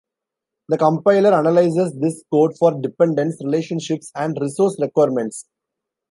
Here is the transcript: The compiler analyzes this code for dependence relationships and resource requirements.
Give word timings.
The 0.69 0.79
compiler 0.79 1.31
analyzes 1.31 1.93
this 1.93 2.23
code 2.33 2.57
for 2.57 2.71
dependence 2.71 3.39
relationships 3.45 4.11
and 4.15 4.35
resource 4.41 4.75
requirements. 4.81 5.45